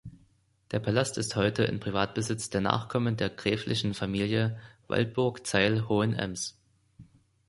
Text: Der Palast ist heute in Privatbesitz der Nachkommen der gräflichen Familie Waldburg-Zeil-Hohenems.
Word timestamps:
Der 0.71 0.79
Palast 0.79 1.19
ist 1.19 1.35
heute 1.35 1.63
in 1.63 1.79
Privatbesitz 1.79 2.49
der 2.49 2.61
Nachkommen 2.61 3.17
der 3.17 3.29
gräflichen 3.29 3.93
Familie 3.93 4.59
Waldburg-Zeil-Hohenems. 4.87 6.57